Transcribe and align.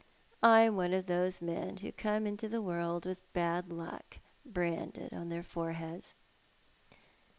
I 0.41 0.61
am 0.61 0.77
one 0.77 0.93
of 0.93 1.05
those 1.05 1.43
men 1.43 1.77
who 1.77 1.91
come 1.91 2.25
into 2.25 2.49
the 2.49 2.59
world 2.63 3.05
with 3.05 3.31
bad 3.33 3.69
luck 3.71 4.17
branded 4.43 5.13
on 5.13 5.29
their 5.29 5.43
foreheads." 5.43 6.15